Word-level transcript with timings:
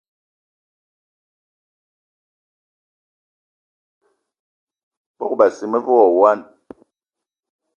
Bogb-assi 5.17 5.65
me 5.71 5.79
ve 5.83 5.91
wo 5.97 6.05
wine. 6.19 6.45